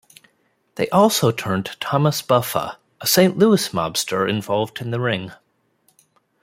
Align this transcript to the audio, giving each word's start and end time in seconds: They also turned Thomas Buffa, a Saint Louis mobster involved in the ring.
They 0.77 0.89
also 0.89 1.29
turned 1.29 1.77
Thomas 1.79 2.23
Buffa, 2.23 2.79
a 3.01 3.05
Saint 3.05 3.37
Louis 3.37 3.69
mobster 3.69 4.27
involved 4.27 4.81
in 4.81 4.89
the 4.89 4.99
ring. 4.99 5.31